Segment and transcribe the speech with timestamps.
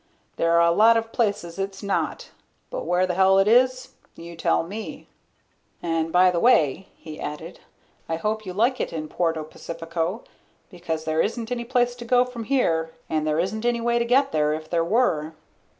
[0.37, 2.31] There are a lot of places it's not.
[2.71, 5.07] But where the hell it is, you tell me.
[5.83, 7.59] "And, by the way," he added,
[8.09, 10.23] "I hope you like it in Puerto Pacifico.
[10.71, 14.05] Because there isn't any place to go from here and there isn't any way to
[14.05, 15.33] get there if there were."